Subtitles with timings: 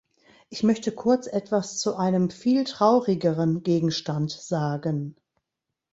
[0.49, 5.15] Ich möchte kurz etwas zu einem viel traurigeren Gegenstand sagen.